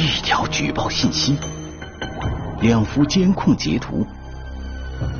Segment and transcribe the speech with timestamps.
[0.00, 1.36] 一条举报信息，
[2.60, 4.06] 两幅监控截图，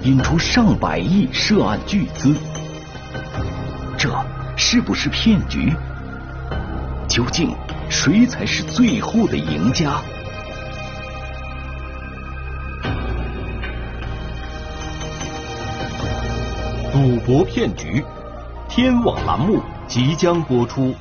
[0.04, 2.32] 引出上百亿涉案巨资，
[3.98, 4.08] 这
[4.56, 5.74] 是不是骗局？
[7.08, 7.52] 究竟
[7.90, 10.00] 谁才是最后的赢家？
[16.92, 18.04] 赌博骗局，
[18.68, 20.94] 天网栏目即将播出。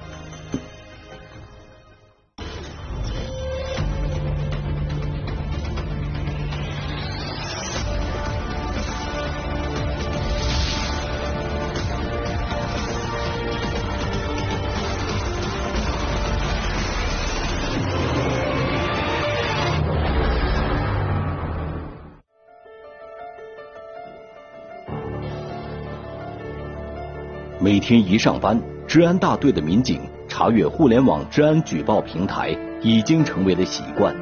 [27.60, 34.16] 每天一上班，治安大队的民警查阅互联网治安举报平台已经成为了习惯，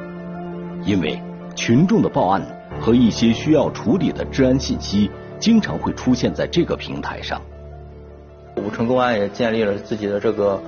[0.86, 1.20] 因为
[1.54, 2.40] 群众的报案
[2.80, 7.38] 和一些需要处理的治安信息经常会出现在这个平台上。
[8.56, 10.58] 武城公安也建立了自己的这个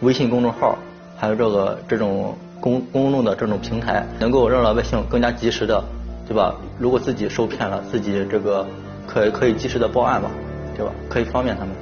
[0.00, 0.78] 微信公众号，
[1.18, 5.84] 还有这个这种公公众的这种平台，能够让老百姓更加及时的，
[6.26, 6.54] 对吧？
[6.78, 8.66] 如果自己受骗了，自己这个
[9.06, 10.30] 可可以及时的报案嘛，
[10.74, 10.90] 对吧？
[11.10, 11.74] 可以方便他们。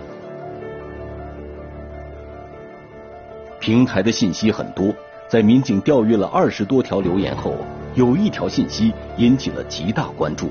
[3.65, 4.95] 平台的信息很多，
[5.27, 7.57] 在民警调阅了二十多条留言后，
[7.95, 10.51] 有一条信息引起了极大关注。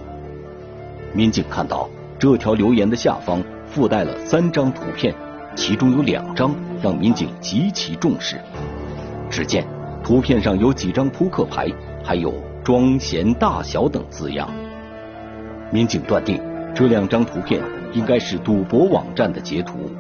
[1.14, 5.14] 民警看到这条留言的下方附带了三张图片，
[5.55, 8.42] 其中有两张让民警极其重视。
[9.30, 9.64] 只见
[10.03, 11.70] 图片上有几张扑克牌，
[12.03, 12.33] 还有
[12.66, 14.50] “庄闲大小”等字样。
[15.70, 16.42] 民警断定
[16.73, 17.61] 这两张图片
[17.92, 19.92] 应该是赌博网站的截图。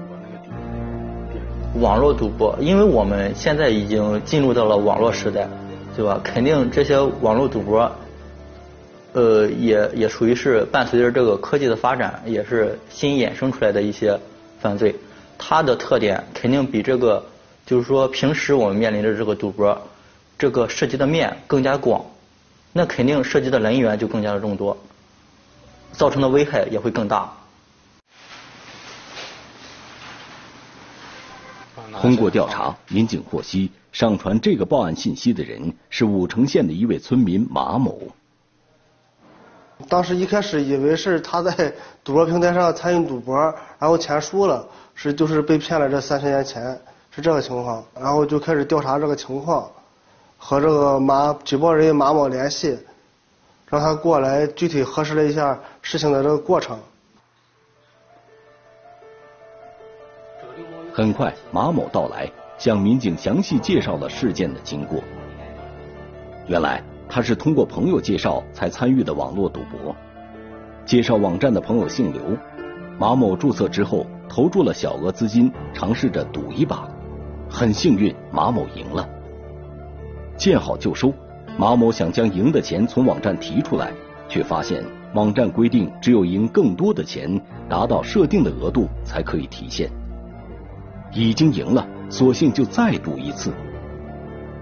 [1.75, 5.47] 网络赌博，因为我们现在已经进入到了网络时代，
[5.95, 6.21] 对吧？
[6.23, 7.91] 肯定这些网络赌博，
[9.13, 14.19] 呃，也也属于是伴随着这个科技的发展，也是新衍生出来的一些
[14.59, 14.95] 犯罪。
[15.37, 17.23] 它的特点肯定比这个，
[17.65, 19.75] 就是说平时我们面临的这个赌博，
[20.37, 22.05] 这个涉及的面更加广，
[22.71, 24.77] 那肯定涉及的人员就更加的众多，
[25.91, 27.33] 造成的危害也会更大。
[32.01, 37.99] 通过调查，民警获悉，上传这个报案信息的人是武城县的一位村民马某。
[39.89, 41.73] 当时一开始以为是他在
[42.03, 43.35] 赌博平台上参与赌博，
[43.79, 46.79] 然后钱输了，是就是被骗了这三千元钱，
[47.11, 47.83] 是这个情况。
[47.93, 49.69] 然后就开始调查这个情况，
[50.37, 52.77] 和这个马举报人马某联系，
[53.67, 56.79] 让他过来具体核实了一下事情的这个过程。
[60.95, 65.03] 很快，马某到来，向民警详细介绍了事件的经过。
[66.45, 69.95] 原来他是通过朋友介绍才参与的网络赌博。
[70.85, 72.21] 介绍网站的朋友姓刘，
[72.99, 76.87] 马某注册之后投注了小额资金，尝试着赌一把。
[77.49, 79.09] 很幸运，马某赢了。
[80.37, 81.11] 见好就收，
[81.57, 83.91] 马某想将赢的钱从网站提出来，
[84.29, 84.83] 却发现
[85.15, 89.89] 网站规定只有赢更多的钱，达到设定的额度才可以提现。
[91.13, 93.51] 已经赢了，索性就再赌一次。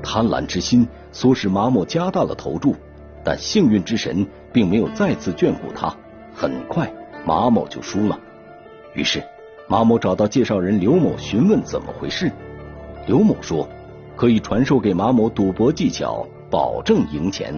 [0.03, 2.75] 贪婪之心唆使马某加大了投注，
[3.23, 5.95] 但幸运之神并没有再次眷顾他。
[6.34, 6.91] 很快，
[7.25, 8.19] 马某就输了。
[8.94, 9.23] 于是，
[9.67, 12.31] 马某找到介绍人刘某询问怎么回事。
[13.06, 13.68] 刘某说，
[14.16, 17.57] 可以传授给马某赌博技巧，保证赢钱。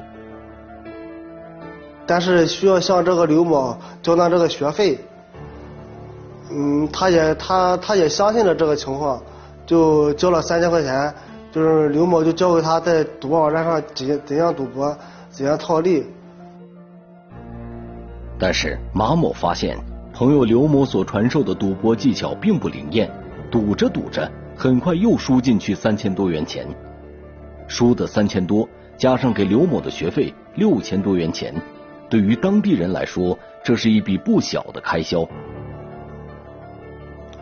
[2.05, 4.99] 但是需要向这个刘某交纳这个学费。
[6.56, 9.19] 嗯，他也他他也相信了这个情况，
[9.66, 11.12] 就交了三千块钱，
[11.52, 14.96] 就是刘某就教给他在赌博网站上怎怎样赌博，
[15.31, 16.06] 怎样套利。
[18.38, 19.78] 但是马某发现，
[20.14, 23.09] 朋友刘某所传授的赌博技巧并不灵验，
[23.50, 26.68] 赌着赌着，很快又输进去三千多元钱，
[27.68, 31.53] 输的三千多，加上给刘某的学费六千多元钱，
[32.09, 35.28] 对于当地人来说，这是一笔不小的开销。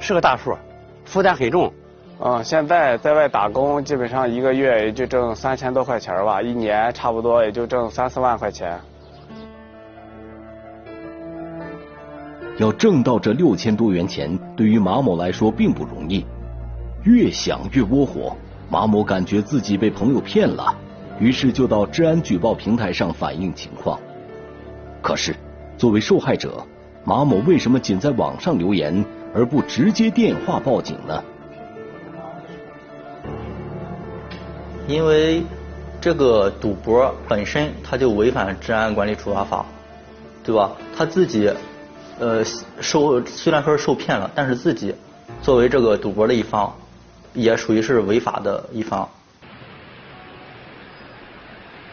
[0.01, 0.57] 是个大数，
[1.05, 1.71] 负担很重。
[2.19, 8.79] 嗯，现在在外打工，基本上一个月也就挣三千多块钱吧，一年差不多也就挣三四万块钱。
[12.57, 16.25] 要挣到这六千多元钱，对于马某来说并不容易。
[17.03, 18.35] 越想越窝火，
[18.69, 20.75] 马某感觉自己被朋友骗了，
[21.19, 23.99] 于是就到治安举报平台上反映情况。
[25.01, 25.35] 可是，
[25.77, 26.63] 作为受害者，
[27.03, 29.03] 马某为什么仅在网上留言？
[29.33, 31.23] 而不直接电话报警呢？
[34.87, 35.43] 因为
[36.01, 39.65] 这个赌博本身它就违反治安管理处罚法，
[40.43, 40.71] 对吧？
[40.97, 41.49] 他自己
[42.19, 42.43] 呃
[42.81, 44.93] 受虽然说是受骗了，但是自己
[45.41, 46.75] 作为这个赌博的一方，
[47.33, 49.07] 也属于是违法的一方。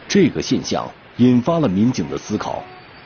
[0.07, 2.63] 这个现象引发了民警的思考，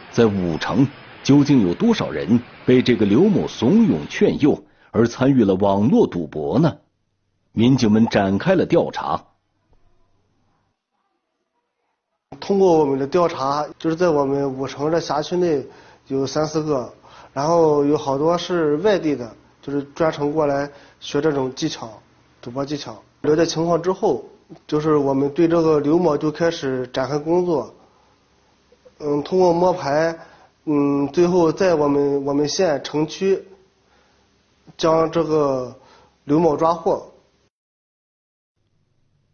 [0.10, 0.88] 在武城
[1.24, 6.78] 究竟有多少人被这个刘某怂恿劝诱而参与了网络赌博呢？
[7.54, 9.24] 民警们展开了调查。
[12.40, 15.66] 通过我们的调查，就是在我们武城这辖区内
[16.08, 16.94] 有三四个，
[17.34, 21.90] 然后有好多是外地的，就是专程过来学这种技巧，
[22.42, 23.02] 赌博技巧。
[23.22, 24.24] 了解情况之后。
[24.68, 27.74] 就是我们对这个刘某就开始展开工作，
[29.00, 30.16] 嗯，通过摸排，
[30.66, 33.44] 嗯，最后在我们我们县城区
[34.78, 35.78] 将这个
[36.24, 37.12] 刘某抓获。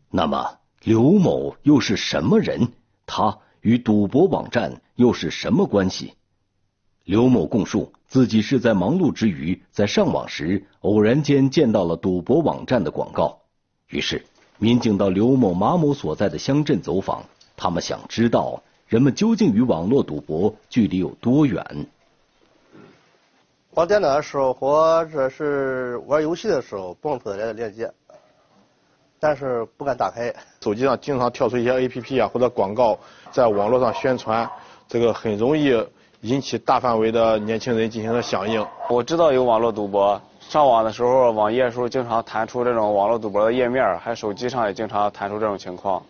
[0.10, 2.70] 那么刘某又是什么人？
[3.06, 6.14] 他与赌博网站又是什么关系？
[7.04, 13.40] 刘某供述，自己是在忙碌之余，在上网时偶然间见到了赌博网站的广告，
[13.88, 14.26] 于是。
[14.62, 17.24] 民警到刘某、马某所在的乡镇走访，
[17.56, 21.64] 他们想知道人们究竟与网络赌博距离有多远。
[23.76, 27.94] 玩电脑的时候或者是玩游戏的时候蹦出来的链接，
[29.20, 30.34] 但是不敢打开。
[30.60, 32.98] 手机上经常跳出一些 APP 啊或者广告，
[33.32, 34.50] 在网络上宣传，
[34.88, 35.72] 这个很容易
[36.22, 38.66] 引起大范围的年轻人进行了响应。
[38.90, 40.20] 我知道有网络赌博。
[40.40, 46.02] 上网的时候，网页时候经常弹出这种网络赌博的页面，还手机上也经常弹出这种情况。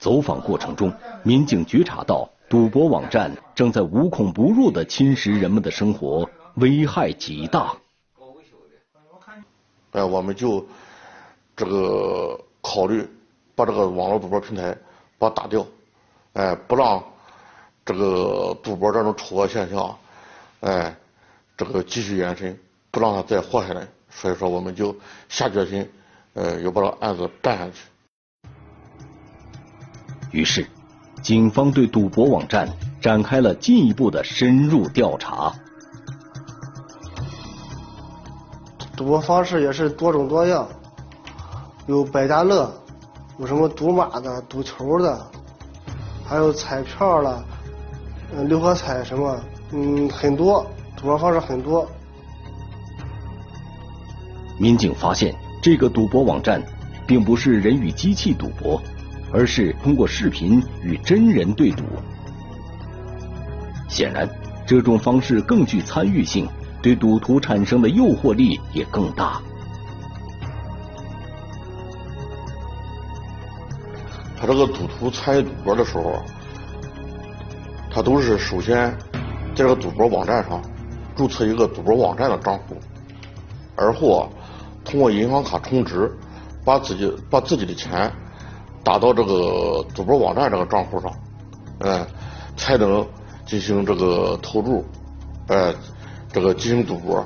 [0.00, 0.92] 走访过程中，
[1.22, 7.76] 民警觉察到赌博网站正在无孔不入的侵蚀人们的生活，危害极大。
[9.92, 10.66] 哎，我们就
[11.54, 13.08] 这个考虑
[13.54, 14.76] 把这个网络赌博平台
[15.18, 15.64] 把它打掉，
[16.32, 17.04] 哎，不让
[17.84, 19.96] 这个赌博这种丑恶现象，
[20.60, 20.96] 哎。
[21.60, 22.58] 这个继续延伸，
[22.90, 24.96] 不让它再活下来，所以说我们就
[25.28, 25.86] 下决心，
[26.32, 27.82] 呃，要把这案子办下去。
[30.30, 30.66] 于是，
[31.22, 32.68] 警方对赌博网站
[33.00, 35.52] 展开了进一步的深入调查。
[38.96, 40.68] 赌博方式也是多种多样，
[41.86, 42.70] 有百家乐，
[43.38, 45.26] 有什么赌马的、赌球的，
[46.24, 47.44] 还有彩票了，
[48.32, 49.40] 嗯，六合彩什么，
[49.72, 50.66] 嗯，很多。
[50.96, 51.88] 赌博方式很多。
[54.58, 56.62] 民警发现，这个赌博网站
[57.06, 58.78] 并不是人与机器赌博，
[59.32, 61.84] 而是通过视频与真人对赌。
[63.88, 64.28] 显然，
[64.66, 66.48] 这种方式更具参与性，
[66.80, 69.40] 对赌徒产生的诱惑力也更大。
[74.36, 76.22] 他这个赌徒参与赌博的时候，
[77.90, 78.96] 他都是首先
[79.54, 80.62] 在这个赌博网站上。
[81.16, 82.78] 注册一个赌博网站的账户，
[83.76, 84.30] 而后，
[84.82, 86.10] 通过银行卡充值，
[86.64, 88.10] 把自己把自己的钱
[88.82, 91.12] 打到这个赌博网站这个账户上，
[91.80, 92.06] 嗯，
[92.56, 93.06] 才能
[93.46, 94.84] 进行这个投注，
[95.48, 95.74] 呃，
[96.32, 97.24] 这个进行赌博。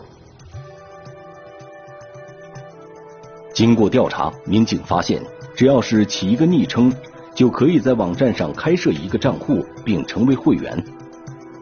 [3.55, 5.23] 经过调查，民警发现，
[5.55, 6.93] 只要是起一个昵称，
[7.35, 10.85] 就可以在网站上开设一个账户，并成为会员。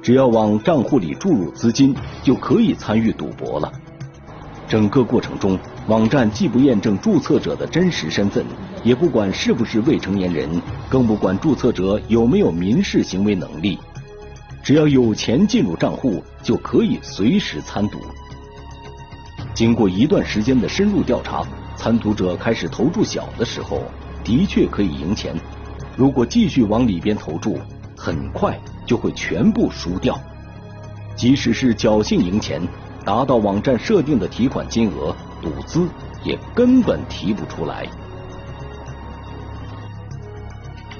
[0.02, 3.70] 只要往账户里注入资金，就可以参与赌博了。
[4.66, 5.58] 整个过程中，
[5.88, 8.44] 网站既不验证注册者的真实身份，
[8.84, 10.48] 也不管是不是未成年人，
[10.88, 13.78] 更不管注册者有没有民事行为能力。
[14.62, 17.98] 只要有钱进入账户，就可以随时参赌。
[19.54, 21.44] 经过一段时间的深入调查，
[21.76, 23.82] 参赌者开始投注小的时候，
[24.22, 25.34] 的确可以赢钱。
[25.96, 27.58] 如果继续往里边投注，
[27.96, 28.58] 很快。
[28.84, 30.20] 就会全部输掉，
[31.14, 32.60] 即使是侥幸赢钱，
[33.04, 35.88] 达到网站设定的提款金额，赌资
[36.24, 37.86] 也根本提不出来。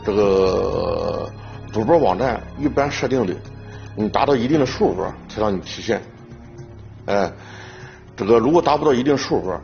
[0.05, 1.31] 这个
[1.73, 3.35] 赌博网站一般设定的，
[3.97, 6.03] 你达到一定的数额才让你提现。
[7.07, 7.33] 哎，
[8.17, 9.61] 这个如果达不到一定数额，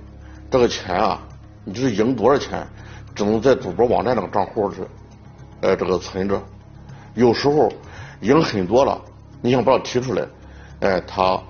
[0.50, 1.20] 这个钱啊，
[1.64, 2.66] 你就是赢多少钱，
[3.14, 4.76] 只能在赌博网站那个账户里，
[5.62, 6.42] 哎，这个存着。
[7.14, 7.70] 有时候。
[8.20, 9.00] 赢很多了，
[9.40, 10.26] 你想把它提出来，
[10.80, 11.40] 哎，他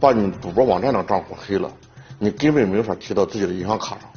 [0.00, 1.70] 把你赌博网站的账户黑了，
[2.18, 4.08] 你根本没法提到自己的银行卡上。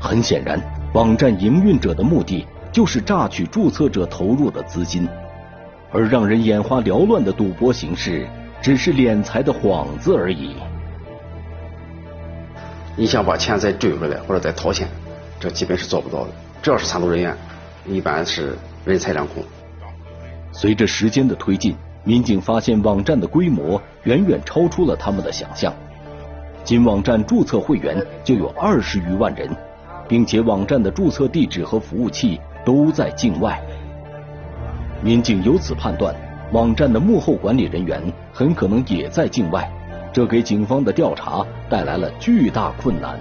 [0.00, 0.58] 很显然，
[0.94, 5.06] 网站营运者的目的就是榨取注册者投入的资金，
[5.92, 8.26] 而让人眼花缭乱的赌博形式，
[8.62, 10.54] 只是敛财的幌子而已。
[12.96, 14.88] 你想把钱再追回来或者再掏钱，
[15.38, 16.30] 这基本是做不到的。
[16.62, 17.36] 只要是参赌人员，
[17.86, 19.42] 一般是人财两空。
[20.60, 25.72] 随着时间的推进，民警发现网站的规模远远超出了他们的想象。
[26.64, 29.48] 仅网站注册会员就有二十余万人，
[30.08, 33.62] 并且网站的注册地址和服务器都在境外。
[35.00, 36.12] 民警由此判断，
[36.50, 39.70] 网站的幕后管理人员很可能也在境外，
[40.12, 43.16] 这给警方的调查带来了巨大困难。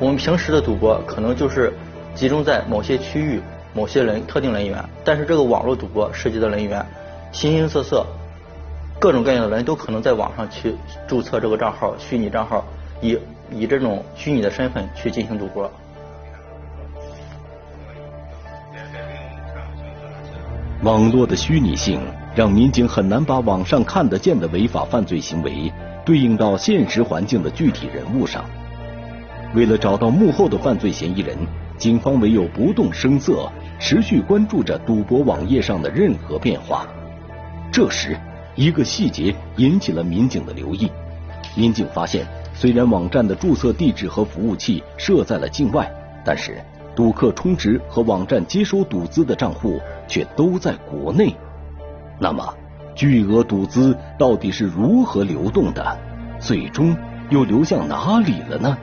[0.00, 1.72] 我们平时的赌博可能就是
[2.14, 3.40] 集中在某些区域、
[3.72, 6.84] 某些人特定人员，但是这个网络赌博涉及的人员
[7.32, 8.04] 形形色色，
[8.98, 10.74] 各种各样的人都可能在网上去
[11.06, 12.64] 注册这个账号、虚拟账号，
[13.00, 13.18] 以
[13.50, 15.70] 以这种虚拟的身份去进行赌博。
[20.82, 22.00] 网络的虚拟性
[22.34, 25.72] 让民警很难把网上看得见的违法犯罪行为
[26.04, 28.44] 对应到现实环境的具体人物上。
[29.54, 31.36] 为了找到幕后的犯罪嫌疑人，
[31.78, 36.88] 警方唯有不动声色，持续关注着赌博网页上的任何变化。
[37.70, 38.18] 这时，
[38.56, 40.90] 一个细节引起了民警的留意。
[41.54, 45.88] 民警发现，虽然网站的注册地址和服务器设在了境外，
[46.24, 46.60] 但是
[46.96, 51.32] 赌客充值和网站接收赌资的账户却都在国内。
[52.18, 52.52] 那么，
[52.96, 55.96] 巨额赌资到底是如何流动的？
[56.40, 56.96] 最终
[57.30, 58.76] 又流向哪里了呢？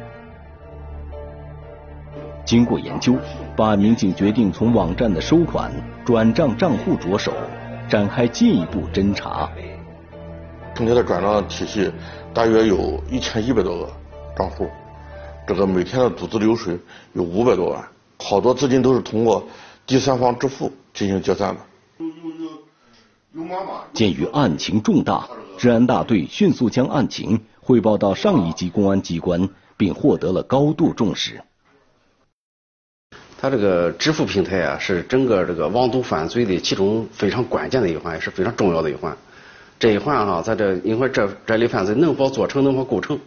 [2.52, 3.16] 经过研究，
[3.56, 5.72] 办案民警决定从网站的收款、
[6.04, 7.32] 转账账户着手，
[7.88, 9.50] 展开进一步侦查。
[10.76, 11.90] 平台的转账体系
[12.34, 13.90] 大约有一千一百多个
[14.36, 14.68] 账户，
[15.48, 16.78] 这个每天的赌资流水
[17.14, 19.42] 有五百多万，好多资金都是通过
[19.88, 21.62] 第三方支付进行结算的。
[23.94, 25.26] 鉴于案情重大，
[25.58, 31.42] 治安大队迅速将案情汇报到上一级公安机关，并获得了高度重视。
[33.42, 39.18] 它这个支付平台啊，是整个这个网赌犯罪的其中非常关键的一环，也是非常重要的一环。
[39.80, 43.20] 这一环哈，在这因为这这类犯罪能否做成，能否构成，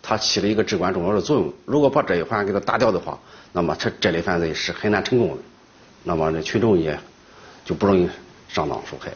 [0.00, 1.52] 它起了一个至关重要的作用。
[1.64, 3.18] 如果把这一环给它打掉的话，
[3.50, 5.42] 那么这这类犯罪是很难成功的。
[6.04, 6.96] 那么这群众也
[7.64, 8.08] 就不容易
[8.48, 9.10] 上当受害。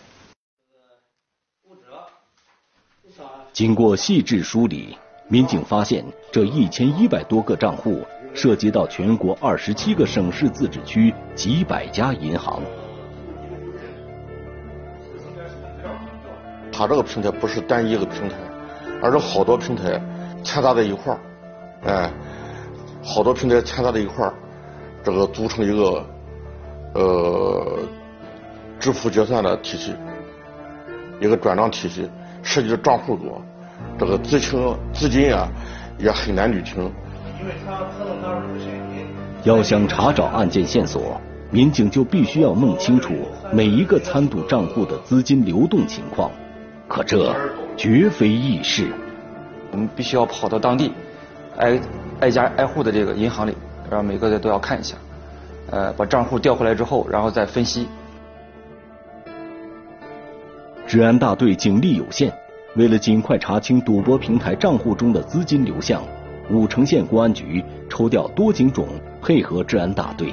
[3.52, 8.04] 经过细致梳理，民警发现这一千一百多个账户。
[8.32, 12.62] 涉及到全国二十七个省市自治区几百家银行。
[16.72, 18.36] 它这个平台不是单一一个平台，
[19.02, 20.00] 而是好多平台
[20.42, 21.20] 掺杂在一块儿，
[21.84, 22.10] 哎，
[23.02, 24.32] 好多平台掺杂在一块儿，
[25.04, 26.06] 这个组成一个
[26.94, 27.78] 呃
[28.78, 29.94] 支付结算的体系，
[31.20, 32.08] 一个转账体系，
[32.42, 33.42] 涉及的账户多，
[33.98, 35.46] 这个资清资金啊
[35.98, 36.90] 也很难捋清。
[39.44, 41.20] 要想查找案件线索，
[41.50, 43.14] 民警就必须要弄清楚
[43.52, 46.30] 每一个参赌账户的资金流动情况。
[46.86, 47.34] 可这
[47.76, 48.92] 绝非易事。
[49.72, 50.92] 我们必须要跑到当地，
[51.56, 51.80] 挨
[52.20, 53.54] 挨家挨户的这个银行里，
[53.88, 54.96] 然后每个都要看一下，
[55.70, 57.88] 呃，把账户调回来之后，然后再分析。
[60.86, 62.32] 治安大队警力有限，
[62.74, 66.02] 为了尽快查清赌博平台账户中的资金流向。
[66.50, 68.88] 武城县公安局抽调多警种
[69.22, 70.32] 配合治安大队，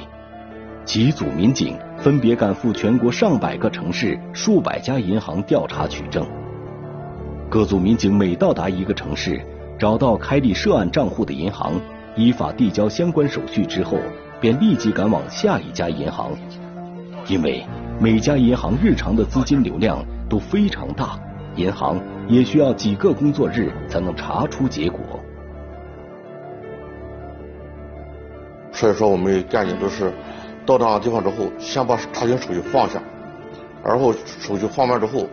[0.84, 6.26] 几组民警分别赶赴全国上百个城市、数百家银行调查取证。
[7.48, 9.40] 各组民警每到达一个城市，
[9.78, 11.74] 找到开立涉案账户的银行，
[12.16, 13.96] 依法递交相关手续之后，
[14.40, 16.32] 便立即赶往下一家银行。
[17.28, 17.64] 因为
[18.00, 21.16] 每家银行日常的资金流量都非常大，
[21.54, 25.17] 银行也需要几个工作日才能查出结果。
[28.78, 30.14] 所以说，我们赶紧都是
[30.64, 33.02] 到那个地方之后，先把查询手续放下，
[33.84, 35.26] 然后手续放完之后，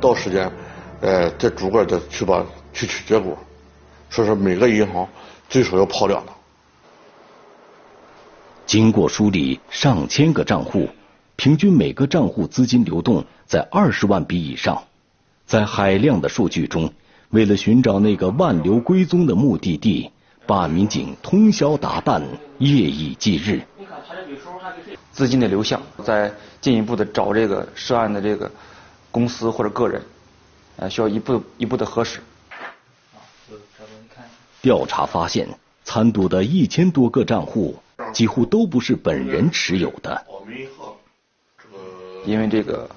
[0.00, 0.50] 到时间，
[1.02, 2.42] 呃，再逐个的去把
[2.72, 3.36] 去取结果。
[4.08, 5.06] 所以说，每个银行
[5.50, 6.34] 最少要跑两趟。
[8.64, 10.88] 经过梳理，上千个账户，
[11.36, 14.84] 平均每个账户资金流动在二十万笔以上。
[15.44, 16.94] 在海量的数据中，
[17.28, 20.10] 为了寻找那个万流归宗的目的地。
[20.48, 22.22] 办案民警通宵达旦，
[22.56, 23.62] 夜以继日。
[25.12, 28.50] 资金的流向，再进一步的找这个涉案的这个
[29.10, 30.00] 公司或者个人，
[30.76, 32.20] 呃，需要一步一步的核实。
[34.62, 35.46] 调查发现，
[35.84, 37.76] 参赌的一千多个账户，
[38.14, 40.24] 几乎都不是本人持有的。
[42.24, 42.88] 因为这个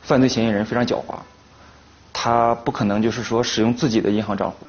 [0.00, 1.16] 犯罪嫌疑人非常狡猾，
[2.12, 4.64] 他不可能就是说使用自己的银行账户。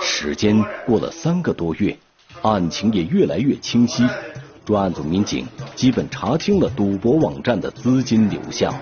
[0.00, 1.96] 时间过了三个多月，
[2.42, 4.06] 案情也越来越清晰。
[4.64, 8.74] 专案组民警基本查清了赌博网站的资金流向。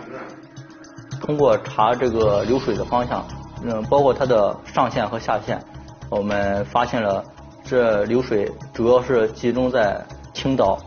[1.21, 3.27] 通过查这个流水的方向，
[3.63, 5.63] 嗯，包括它的上线和下线，
[6.09, 7.23] 我们发现了
[7.65, 10.03] 这流水主要是集中在
[10.33, 10.79] 青岛，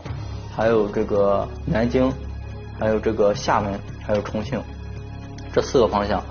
[0.54, 2.12] 还有这个南京，
[2.78, 4.60] 还有这个厦门，还有重庆
[5.52, 6.22] 这四个方向。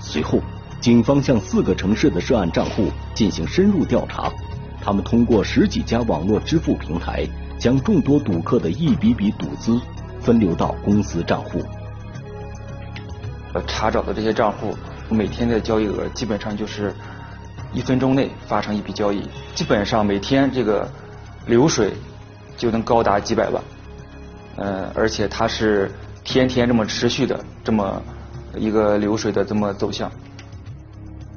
[0.00, 0.38] 随后，
[0.86, 4.30] 警方向四个城市的涉案账户进行深入调查。
[4.80, 7.26] 他们通过十几家网络支付平台，
[7.58, 9.80] 将众多赌客的一笔笔赌资
[10.20, 11.60] 分流到公司账户。
[13.66, 14.76] 查找的这些账户
[15.08, 16.94] 每天的交易额基本上就是
[17.72, 20.88] 一分钟内发生一笔交易，基本上每天这个
[21.46, 21.94] 流水
[22.56, 23.60] 就能高达几百万。
[24.54, 25.90] 呃，而且它是
[26.22, 28.00] 天天这么持续的这么
[28.54, 30.08] 一个流水的这么走向。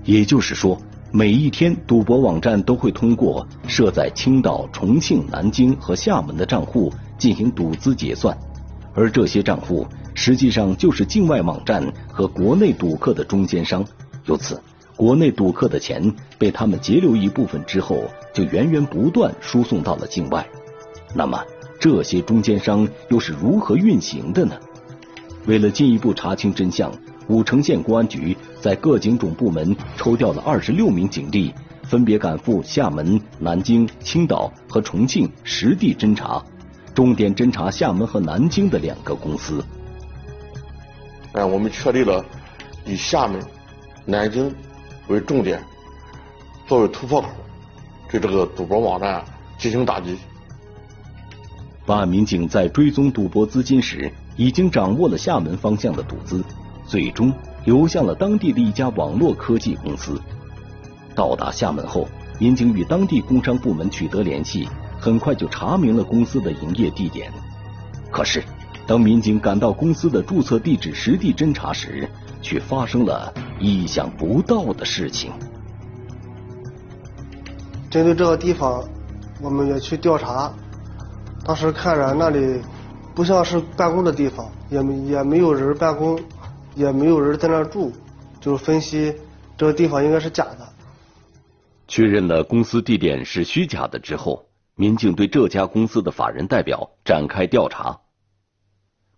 [0.09, 0.75] 也就是说。
[1.11, 8.37] 每一天，赌博网站都会通过设在青岛、重庆、南京和厦门的账户进行赌资结算，
[8.93, 13.83] 而这些账户实际上就是境外网站和国内赌客的中间商。
[14.25, 14.61] 由此，
[14.95, 20.47] 国内赌客的钱被他们截留一部分之后，就源源不断输送到了境外。
[21.15, 21.43] 那么，
[21.79, 24.55] 这些中间商又是如何运行的呢？
[25.47, 26.91] 为了进一步查清真相。
[27.29, 36.43] 武城县公安局在各警种部门抽调了二十六名警力，分别赶赴厦门、南京、青岛和重庆实地侦查，
[36.93, 39.63] 重点侦查厦门和南京的两个公司。
[41.31, 42.23] 哎，我们确立了
[42.85, 43.41] 以厦门、
[44.05, 44.53] 南京
[45.07, 45.63] 为重点，
[46.67, 47.27] 作为突破口，
[48.11, 49.23] 对这个赌博网站
[49.57, 50.17] 进行打击。
[51.85, 56.43] 办案民警在追踪赌博资金时，已经掌握了厦门方向的赌资。
[56.85, 57.31] 最终
[57.69, 60.19] 流向了当地的一家网络科技公司。
[61.13, 62.08] 到达厦门后，
[62.39, 64.67] 民警与当地工商部门取得联系，
[64.99, 67.32] 很快就查明了公司的营业地点。
[68.10, 68.43] 可是，
[68.88, 72.10] 当民警赶到公司的注册地址实地侦查时，
[72.41, 75.32] 却发生了意想不到的事情。
[77.91, 78.84] 针对这个地方，
[79.43, 80.51] 我们也去调查。
[81.45, 82.60] 当时看着那里
[83.13, 86.19] 不像是办公的地方，也也没有人办公。
[86.75, 87.91] 也没有人在那住，
[88.39, 89.15] 就是分析
[89.58, 90.67] 这个地方应该是假的。
[91.88, 97.99] 确认了公司地点是虚假的之后，民警对这家公司的法人代表展开调查。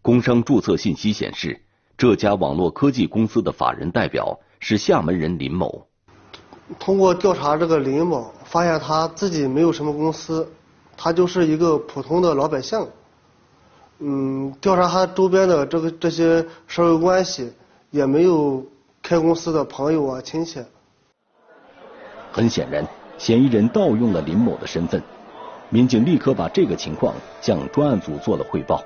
[0.01, 1.61] 工商注册信息显示，
[1.97, 5.87] 这家网络科技公司的法人代表是厦门人林某。
[6.79, 10.49] 通过调查这个林某，发现他自己没有什么公司，
[10.95, 12.87] 他就是一个普通的老百姓。
[14.03, 17.53] 嗯，调查他周边的这个这些社会关系，
[17.91, 18.65] 也没有
[19.03, 20.59] 开公司的朋友啊亲戚。
[22.31, 22.83] 很显然，
[23.19, 24.99] 嫌疑人盗用了林某的身份。
[25.69, 28.81] 民警立刻把这个情况向专案组做了汇报。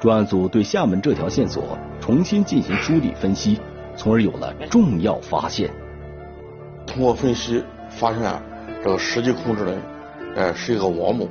[0.00, 1.62] 专案组对厦门这条线索
[2.00, 3.60] 重新进行梳理分析，
[3.94, 5.70] 从而有了重要发现。
[6.86, 8.42] 通过分析发现，
[8.82, 9.82] 这个实际控制人，
[10.34, 11.28] 呃，是一个王某，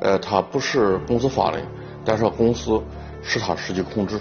[0.00, 1.66] 呃，他不是公司法人。
[2.04, 2.82] 但是公司
[3.22, 4.20] 是他实际控制。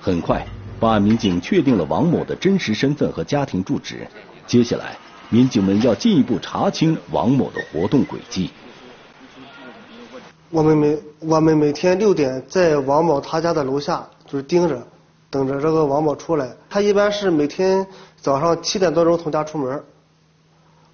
[0.00, 0.46] 很快，
[0.80, 4.06] 办案民警确定了王某的真实身份和家庭住址。
[4.46, 4.96] 接下来，
[5.30, 8.50] 民警们要进一步查清王某的活动轨迹。
[10.50, 14.86] 我们每我们每天六点在王某他家的楼下就是盯着，
[15.30, 16.54] 等着这个王某出来。
[16.68, 19.82] 他一般是每天早上七点多钟从家出门，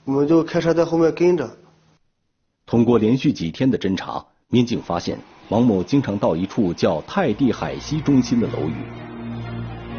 [0.05, 1.51] 我们就开车在后面跟着。
[2.67, 4.25] 通过连续几天的侦查。
[4.51, 5.19] 民警发现，
[5.51, 8.73] 王某经常到一处叫泰地海西中心的楼宇。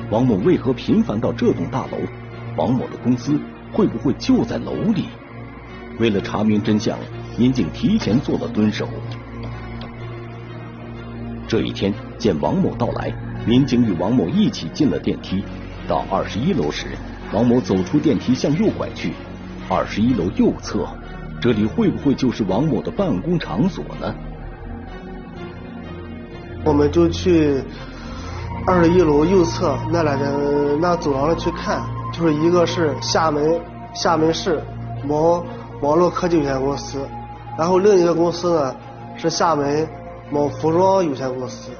[0.09, 1.99] 王某为何频繁到这栋大楼？
[2.57, 3.39] 王某的公司
[3.71, 5.05] 会不会就在楼里？
[5.99, 6.97] 为了查明真相，
[7.37, 8.89] 民警提前做了蹲守。
[11.47, 13.13] 这一天，见王某到来，
[13.45, 15.43] 民警与王某一起进了电梯。
[15.87, 16.87] 到二十一楼时，
[17.31, 19.13] 王某走出电梯向右拐去。
[19.69, 20.87] 二十一楼右侧，
[21.39, 24.15] 这里会不会就是王某的办公场所呢？
[26.65, 27.63] 我们就去
[28.67, 31.81] 二十一楼右侧那两的那走廊上去看，
[32.13, 33.59] 就是一个是厦门
[33.93, 34.61] 厦门市
[35.03, 35.43] 某
[35.81, 36.99] 网络科技有限公司，
[37.57, 38.75] 然后另一个公司呢
[39.15, 39.87] 是厦门
[40.29, 41.71] 某服装有限公司。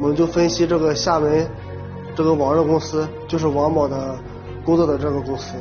[0.00, 1.46] 我们就分析这个厦门
[2.16, 4.16] 这个网络公司就是王某的
[4.64, 5.54] 工作的这个公司。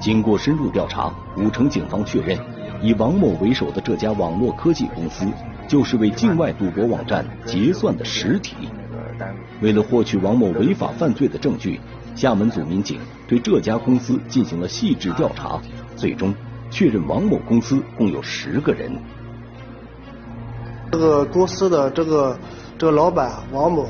[0.00, 2.38] 经过深入调查，武城警方确认，
[2.80, 5.26] 以王某为首的这家网络科技公司。
[5.68, 8.54] 就是为境外赌博网站结算的实体。
[9.60, 11.80] 为了获取王某违法犯罪的证据，
[12.16, 15.60] 厦门组民警对这家公司进行了细致调查，
[15.96, 16.34] 最终
[16.70, 18.92] 确认王某公司共有十个人。
[20.90, 22.38] 这个公司的这个
[22.76, 23.88] 这个老板王某，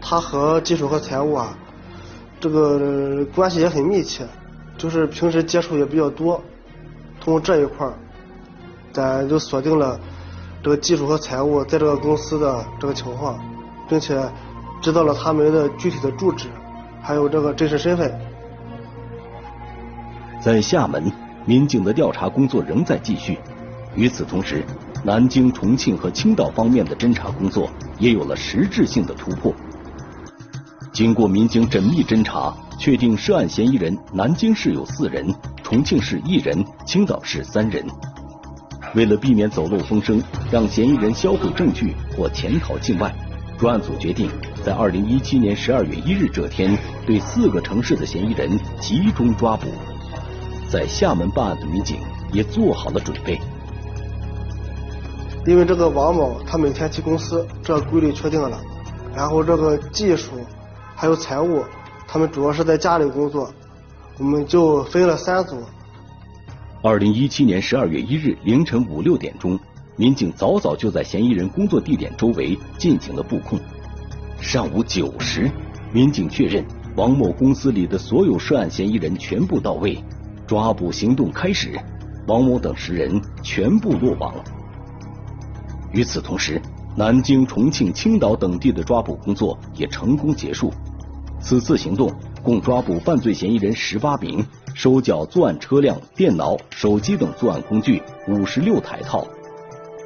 [0.00, 1.56] 他和技术和财务啊，
[2.38, 4.26] 这个关系也很密切，
[4.76, 6.42] 就是平时接触也比较多。
[7.20, 7.94] 通过这一块儿，
[8.92, 9.98] 咱就锁定了
[10.64, 13.38] 这个技术和财务在这个公司的这个情况，
[13.86, 14.18] 并且
[14.80, 16.48] 知道了他们的具体的住址，
[17.02, 18.10] 还有这个真实身份。
[20.40, 21.12] 在厦门，
[21.44, 23.38] 民警的调查工作仍在继续。
[23.94, 24.64] 与此同时，
[25.04, 29.52] 南京、重庆和青岛方面的侦查工作也有了实质性的突破。
[30.94, 35.30] 经过民警缜密侦查，确定涉案嫌疑人南京市有四人，
[35.62, 37.84] 重庆市一人，青岛市三人。
[38.94, 43.12] 为了避免走漏风声，让嫌疑人销毁证据或潜逃境外，
[43.58, 44.30] 专案组决定
[44.64, 49.68] 在二零一七年十二月一日这天，对四个城市的嫌疑人集中抓捕。
[50.70, 51.98] 在厦门办案的民警
[52.32, 53.40] 也做好了准备，
[55.46, 58.60] 因为这个王某他每天去公司，这规律确定了，
[59.14, 60.32] 然后这个技术
[60.96, 61.64] 还有财务，
[62.06, 63.52] 他们主要是在家里工作，
[64.18, 65.56] 我们就分了三组。
[66.86, 69.58] 二零一七年十二月一日凌晨五六点钟，
[69.96, 73.58] 民警早早就在嫌疑人工作地点周围进行了布控。
[74.38, 75.50] 上午九时，
[75.94, 76.62] 民警确认
[76.94, 79.98] 王某公司里的所有涉案嫌疑人全部到位。
[80.46, 81.80] 抓捕行动开始，
[82.26, 84.34] 王某等十人全部落网。
[85.90, 86.60] 与此同时，
[86.94, 90.70] 南京、重庆、青岛等地的抓捕工作也成功结束。
[91.40, 99.26] 此次行动共抓捕犯罪嫌疑人十八名，收缴作案车辆、电脑、手机等作案工具五十六台套，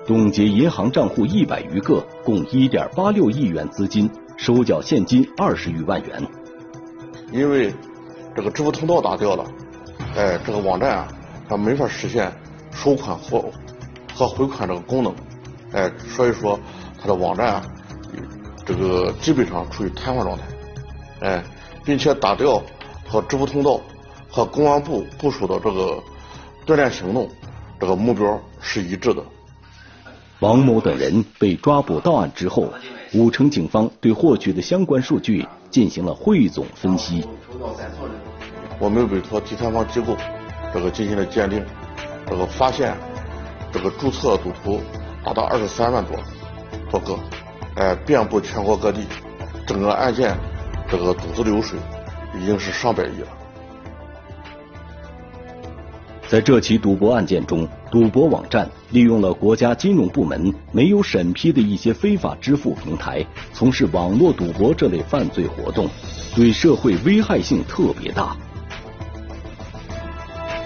[0.07, 6.23] 冻结银行账户一百余个，共一点八六亿元资金，收缴现金二十余万元。
[7.33, 7.75] 因为
[8.37, 9.45] 这个支付通道打掉了。
[10.15, 11.09] 哎，这个网站啊，
[11.49, 12.31] 它没法实现
[12.71, 13.51] 收款或
[14.15, 15.15] 和回款这个功能，
[15.73, 16.59] 哎，所以说
[17.01, 17.63] 它的网站啊，
[18.67, 20.45] 这个基本上处于瘫痪状态，
[21.21, 21.45] 哎，
[21.85, 22.63] 并且打掉
[23.07, 23.81] 和支付通道
[24.39, 26.01] 和公安部部署的这个
[26.65, 27.29] 锻炼行动
[27.81, 29.21] 这个目标是一致的。
[30.39, 32.73] 王某等人被抓捕到案之后，
[33.15, 37.27] 武城警方对获取的相关数据进行了汇总分析。
[38.79, 40.17] 我们委托第三方机构，
[40.73, 41.65] 这个进行了鉴定，
[42.29, 42.97] 这个发现，
[43.73, 44.81] 这个注册赌徒
[45.25, 46.17] 达到二十三万多
[46.93, 47.19] 多个，
[47.75, 49.05] 哎，遍布全国各地，
[49.67, 50.39] 整个案件
[50.89, 51.77] 这个赌资流水
[52.41, 53.38] 已经是上百亿了。
[56.29, 65.89] 在这起赌博案件中，赌博网站利用了国家金融部门没有审批的一些非法支付平台，从事网络赌博这类犯罪活动，
[66.37, 68.37] 对社会危害性特别大。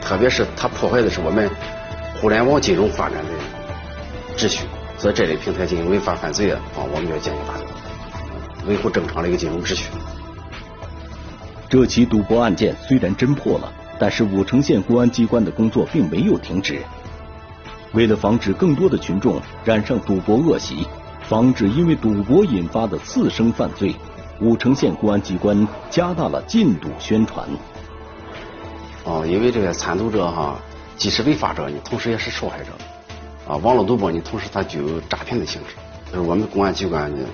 [0.01, 1.49] 特别是它破坏的是我们
[2.21, 3.31] 互联网金融发展的
[4.37, 4.67] 秩序，
[4.99, 6.61] 所以这类平台进行违法犯罪啊，
[6.93, 7.65] 我们要坚决打击，
[8.67, 9.85] 维护正常的一个金融秩序。
[11.69, 16.83] 这起赌博案件虽然侦破了，但是武城县公安机关的工作并没有停止。
[17.93, 20.85] 为了防止更多的群众染上赌博恶习，
[21.29, 23.95] 防止因为赌博引发的次生犯罪，
[24.41, 27.47] 武城县公安机关加大了禁赌宣传。
[29.05, 30.57] 哦，因为这个参赌者哈，
[30.97, 32.73] 既是违法者呢，同时也是受害者。
[33.47, 35.77] 啊，网络赌博呢，同时它具有诈骗的性质。
[36.11, 37.25] 就是我们公安机关呢，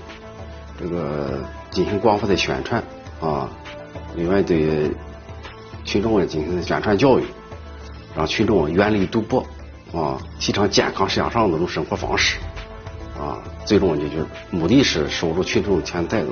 [0.79, 2.85] 这个进行广泛的宣传
[3.23, 3.49] 啊，
[4.15, 4.91] 另外对
[5.89, 7.25] 群众进行宣传教育，
[8.15, 9.41] 让群众远离赌博
[9.91, 12.37] 啊，提倡健康向上的这种生活方式
[13.19, 16.29] 啊，最终呢就是目的是守住群众钱袋子。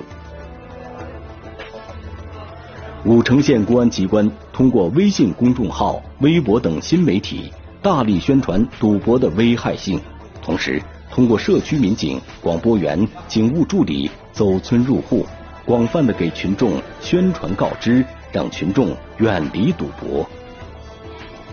[3.07, 9.99] 武城县公安机关通过微信公众号、微博等新媒体，大力宣传赌博的危害性，
[10.43, 15.25] 同时通过社区民警、广播员、警务助理走村入户，
[15.65, 20.29] 广泛的给群众宣传告知，让群众远离赌博。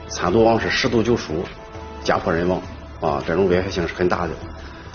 [0.07, 1.43] 参赌网是十赌九输，
[2.03, 2.62] 家破人亡
[3.01, 4.33] 啊，这种危害性是很大的。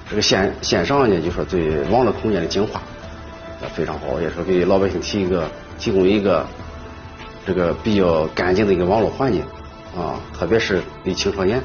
[0.08, 2.82] 这个线线上呢，就说对网络空间的净化
[3.74, 5.48] 非常好，也是给老百姓提一个。
[5.78, 6.44] 提供一个
[7.46, 9.40] 这个比较干净的一个网络环境
[9.96, 11.62] 啊，特别是对青少年。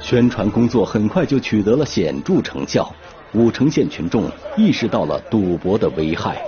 [0.00, 2.90] 宣传工作很快就取得了显著成效，
[3.34, 6.42] 武城县群众意识到了赌博的危害。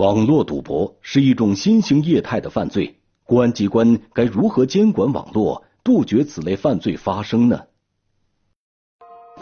[0.00, 7.60] 网络赌博是一种新型业态的犯罪，公安机关该如何监管网络，杜绝此类犯罪发生呢？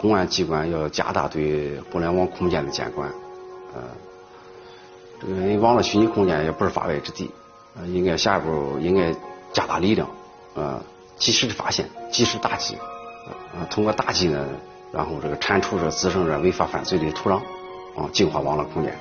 [0.01, 3.09] 公安机关要加大对互联网空间的监管，
[3.73, 3.81] 呃，
[5.21, 7.31] 这个网络虚拟空间也不是法外之地，
[7.77, 9.15] 呃，应该下一步应该
[9.53, 10.09] 加大力量，
[10.55, 10.83] 呃，
[11.15, 12.75] 及时的发现，及时打击，
[13.57, 14.45] 呃，通过打击呢，
[14.91, 17.37] 然后这个铲除这滋生这违法犯罪的土壤，
[17.95, 18.93] 啊，净化网络空间。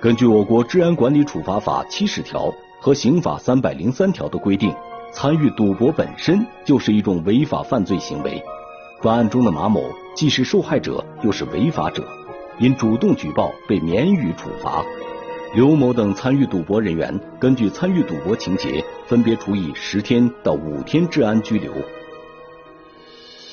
[0.00, 4.74] 根据我国治安管理处罚法七十条和刑法三百零三条的规定，
[5.12, 8.42] 参与赌博本身就是一种违法犯罪行为。
[9.02, 9.84] 本案中的马某
[10.16, 12.02] 既是受害者又是违法者，
[12.58, 14.82] 因主动举报被免予处罚。
[15.54, 21.70] 刘某等参与赌博人员根据参与赌博情节，分别处以十天到五天治安拘留。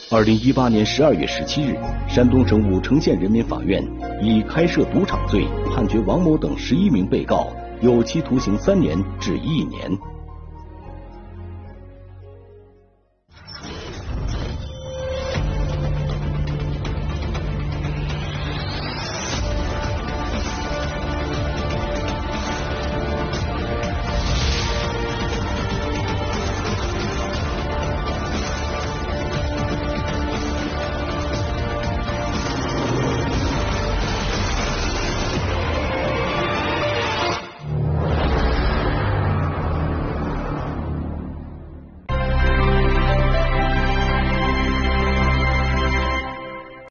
[0.10, 1.76] 二零一八年十二月十七日，
[2.08, 3.86] 山东省武城县人民法院
[4.22, 5.46] 以开设赌场罪
[5.78, 7.50] 判决王某等十一名被告
[7.82, 10.17] 有期徒刑三年至一年。